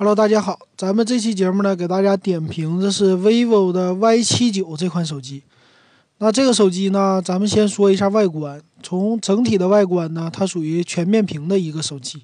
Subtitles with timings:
[0.00, 5.42] Hello，大家好，咱们这期节目呢，给大家点评的是 vivo 的 Y 七九这款手机。
[6.16, 8.62] 那这个手机呢，咱们先说一下外观。
[8.82, 12.22] 从整体的外观呢，它属于全面屏的一个手机。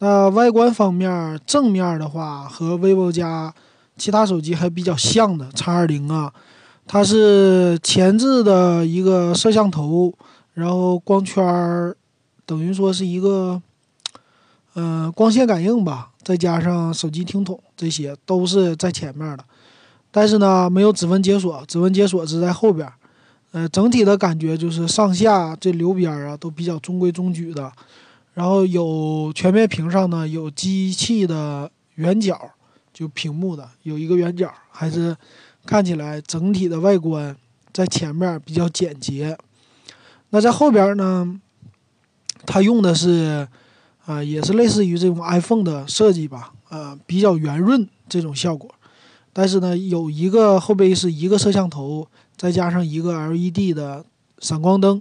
[0.00, 3.54] 那外观方面，正面的话和 vivo 家
[3.96, 6.30] 其他手机还比较像的 X 二零啊，
[6.86, 10.12] 它是前置的一个摄像头，
[10.52, 11.94] 然后光圈
[12.44, 13.62] 等于说是一个，
[14.74, 16.10] 嗯，光线感应吧。
[16.22, 19.44] 再加上手机听筒，这些都是在前面的，
[20.10, 22.86] 但是呢，没有指纹解锁，指纹解锁是在后边。
[23.52, 27.72] 呃，整体的感觉就是上下这流边啊都比较中规中矩的。
[28.34, 32.38] 然后有全面屏上呢有机器的圆角，
[32.92, 35.16] 就屏幕的有一个圆角，还是
[35.64, 37.34] 看起来整体的外观
[37.72, 39.36] 在前面比较简洁。
[40.28, 41.40] 那在后边呢，
[42.44, 43.48] 它用的是。
[44.10, 48.68] 啊，也是类似于这种 iPhone 的设计吧，啊，比较圆润这种效果。
[49.32, 54.04] 但是呢，有一个后背是一个摄像头，再加上一个 LED 的
[54.40, 55.00] 闪光灯。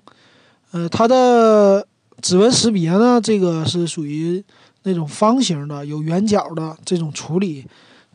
[0.69, 1.88] 呃，它的
[2.22, 4.44] 指纹识别呢，这个是属于
[4.84, 7.66] 那种方形的，有圆角的这种处理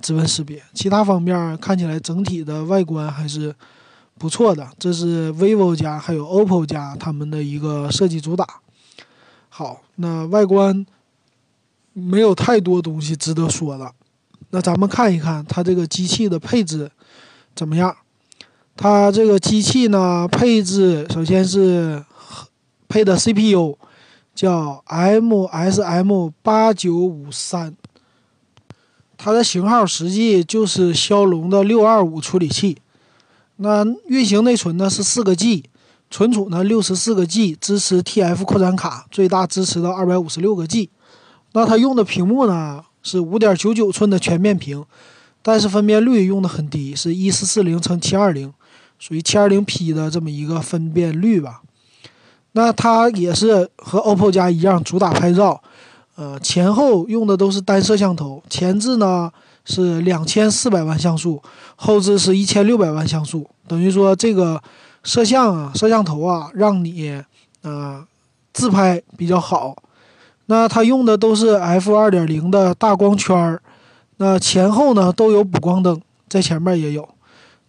[0.01, 0.63] 指纹识别。
[0.75, 3.53] 其他方面看起来整体的外观还是
[4.17, 4.69] 不错的。
[4.79, 8.47] 这是 vivo 家还有 OPPO 家他们的一个设计主打。
[9.57, 10.85] 好，那外观
[11.93, 13.93] 没有太多东西值得说了。
[14.51, 16.91] 那咱们看一看它这个机器的配置
[17.55, 17.97] 怎么样？
[18.75, 22.05] 它这个机器呢，配置首先是
[22.89, 23.79] 配的 CPU
[24.35, 27.77] 叫 MSM 八九五三，
[29.17, 32.79] 它的型号实际就是骁龙的六二五处理器。
[33.59, 35.63] 那运行内存呢是四个 G。
[36.15, 40.89] 存储呢，六十四个 G，支持 TF 扩展卡，最大支持到二百五十六个 G。
[41.55, 44.85] 那它用的屏幕呢是五点九九寸的全面屏，
[45.43, 48.55] 但是分辨率用的很低，是一四四零乘七二零，
[48.97, 51.63] 属于七二零 P 的这么一个分辨率吧。
[52.53, 55.61] 那它也是和 OPPO 家一样，主打拍照，
[56.15, 59.33] 呃，前后用的都是单摄像头，前置呢
[59.65, 61.43] 是两千四百万像素，
[61.75, 64.63] 后置是一千六百万像素，等于说这个。
[65.05, 67.23] 摄像啊，摄像头啊，让你
[67.63, 68.05] 啊
[68.53, 69.77] 自拍比较好。
[70.47, 73.63] 那它用的都是 f 二点零的大光圈儿，
[74.17, 77.09] 那前后呢都有补光灯，在前面也有。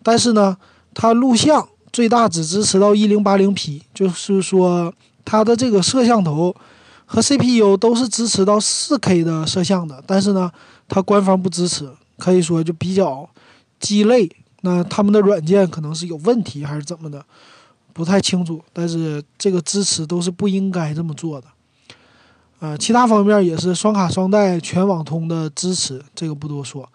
[0.01, 0.57] 但是呢，
[0.93, 6.55] 它录像最大只支持到一零八零 P，就是说它的这个摄像头
[7.05, 10.51] 和 CPU 都是支持到四 K 的摄像的，但是呢，
[10.87, 13.29] 它官方不支持，可以说就比较
[13.79, 14.29] 鸡肋。
[14.65, 17.23] 那他们的软件可能是有问题还是怎么的，
[17.93, 18.59] 不太清楚。
[18.73, 21.47] 但是这个支持都是不应该这么做的。
[22.59, 26.89] 呃，其他方面也是双卡双待全网通的支持，这个不多说。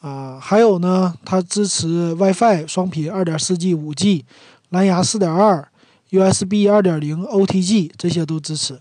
[0.00, 4.24] 啊，还有呢，它支持 WiFi 双频、2.4G、5G、
[4.70, 5.64] 蓝牙4.2、
[6.10, 8.80] USB 2.0、OTG 这些都支持。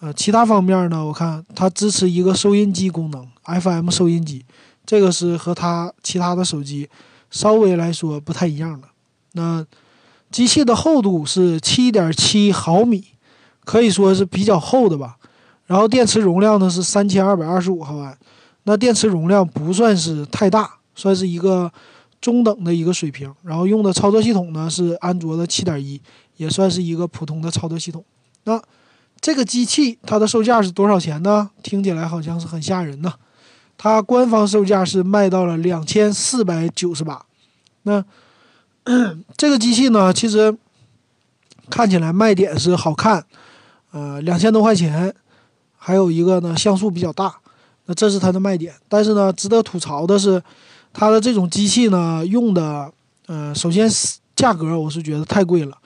[0.00, 4.44] 呃，其他方面呢，我看它支持一个收音机功能，FM 收音机，
[4.84, 6.88] 这个是和它其他的手机。
[7.30, 8.88] 稍微来说不太一样了，
[9.32, 9.66] 那
[10.30, 13.04] 机器的厚度是七点七毫米，
[13.64, 15.16] 可以说是比较厚的吧。
[15.66, 18.16] 然后电池容量呢是三千二百二十五毫安，
[18.64, 21.70] 那电池容量不算是太大，算是一个
[22.20, 23.32] 中等的一个水平。
[23.42, 26.00] 然后用的操作系统呢是安卓的七点一，
[26.36, 28.04] 也算是一个普通的操作系统。
[28.44, 28.62] 那
[29.20, 31.50] 这个机器它的售价是多少钱呢？
[31.62, 33.12] 听起来好像是很吓人呢。
[33.78, 37.26] 它官方售价是卖到了两千四百九十八，
[37.82, 38.04] 那
[39.36, 40.56] 这个机器呢，其实
[41.68, 43.24] 看起来卖点是好看，
[43.90, 45.14] 呃，两千多块钱，
[45.76, 47.34] 还有一个呢像素比较大，
[47.84, 48.72] 那这是它的卖点。
[48.88, 50.42] 但是呢，值得吐槽的是，
[50.92, 52.90] 它的这种机器呢用的，
[53.26, 53.88] 呃，首先
[54.34, 55.76] 价格我是觉得太贵了。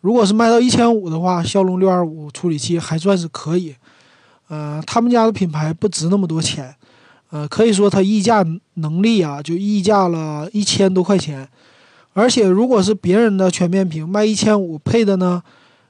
[0.00, 3.74] 如果是卖到一千五的话，骁龙六二五处理器还算是可以，
[4.48, 6.74] 呃，他们家的品牌不值那么多钱。
[7.30, 8.44] 呃，可以说它溢价
[8.74, 11.48] 能力啊，就溢价了一千多块钱，
[12.12, 15.42] 而且如果是别人的全面屏卖一千五，配的呢，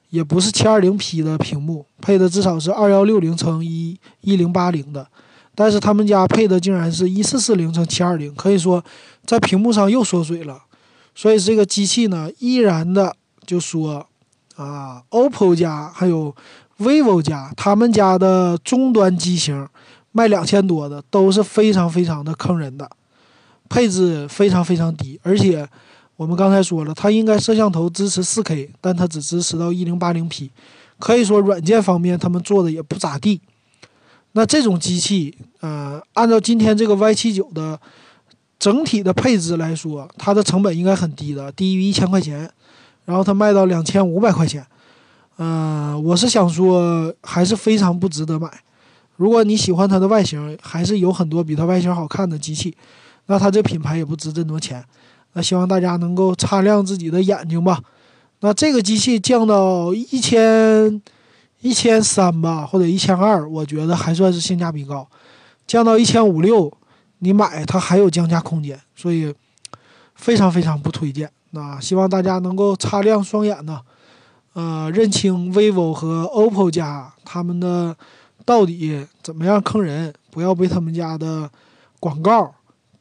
[0.08, 5.06] 也不是七二零 P 的屏幕，配的至少是二幺六零乘一一零八零的，
[5.54, 8.82] 但是他们家配的竟然是一四四零乘七二零，可以说
[9.26, 10.62] 在屏幕上又缩水了，
[11.14, 14.06] 所以这个机器呢，依然的就说
[14.56, 16.34] 啊，OPPO 家还有
[16.78, 19.68] vivo 家他们家的终端机型。
[20.16, 22.90] 卖两千多的都是非常非常的坑人的，
[23.68, 25.68] 配置非常非常低，而且
[26.16, 30.48] 我们刚才说了，它应该摄像头支持 4K，但它只支持到 1080P，
[30.98, 33.42] 可以说软件方面他们做的也不咋地。
[34.32, 37.78] 那这种机器，呃，按照今天这个 Y 七九的
[38.58, 42.50] 整体的配置来说，它的成本应该很低的，低于一千块钱，
[43.04, 44.66] 然后它卖到两千五百块钱，
[45.36, 48.50] 呃，我是想说还是非常不值得买。
[49.16, 52.76] 如果你喜欢它的外形，还是有很多比它外形好看的机器，
[53.26, 54.84] 那它这品牌也不值这么多钱。
[55.32, 57.80] 那希望大家能够擦亮自己的眼睛吧。
[58.40, 61.02] 那这个机器降到一千
[61.60, 65.06] 一千三吧，或者一千二，我觉得还算是性价比高。
[65.66, 66.72] 降到一千五六，
[67.18, 69.34] 你买它还有降价空间，所以
[70.14, 71.30] 非常非常不推荐。
[71.50, 73.80] 那希望大家能够擦亮双眼呢，
[74.52, 77.96] 呃，认清 vivo 和 OPPO 家他们的
[78.46, 81.50] 到底怎么样坑人，不要被他们家的
[82.00, 82.54] 广告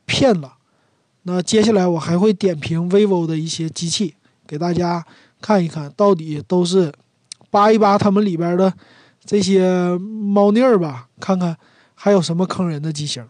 [0.05, 0.55] 骗了。
[1.23, 4.15] 那接下来我还会点评 vivo 的一些机器，
[4.45, 5.05] 给大家。
[5.41, 6.91] 看一看到底都是
[7.51, 8.73] 扒一扒他们里边的
[9.23, 11.55] 这些猫腻儿吧，看看
[11.93, 13.23] 还有什么坑人的机型。